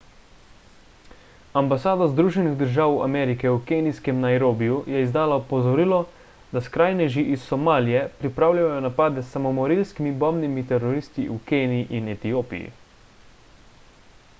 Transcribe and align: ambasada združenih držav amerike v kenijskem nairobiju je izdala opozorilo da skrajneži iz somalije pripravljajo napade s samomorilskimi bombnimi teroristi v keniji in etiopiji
ambasada 1.59 2.05
združenih 2.13 2.55
držav 2.61 2.93
amerike 3.07 3.51
v 3.55 3.59
kenijskem 3.71 4.23
nairobiju 4.23 4.79
je 4.93 5.03
izdala 5.09 5.37
opozorilo 5.43 5.99
da 6.55 6.63
skrajneži 6.69 7.27
iz 7.37 7.45
somalije 7.51 8.01
pripravljajo 8.25 8.81
napade 8.89 9.25
s 9.29 9.33
samomorilskimi 9.37 10.15
bombnimi 10.27 10.67
teroristi 10.75 11.31
v 11.37 11.41
keniji 11.55 11.87
in 12.01 12.11
etiopiji 12.19 12.73